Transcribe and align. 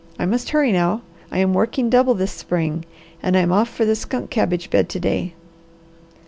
I 0.17 0.25
must 0.25 0.49
hurry 0.49 0.71
now. 0.71 1.03
I 1.31 1.37
am 1.37 1.53
working 1.53 1.87
double 1.87 2.15
this 2.15 2.31
spring 2.31 2.85
and 3.21 3.37
I'm 3.37 3.51
off 3.51 3.69
for 3.69 3.85
the 3.85 3.95
skunk 3.95 4.31
cabbage 4.31 4.71
bed 4.71 4.89
to 4.89 4.99
day." 4.99 5.35